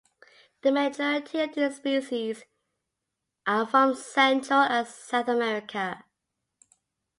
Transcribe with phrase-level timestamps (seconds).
[0.63, 2.43] The majority of the species
[3.45, 6.05] are from Central and South America.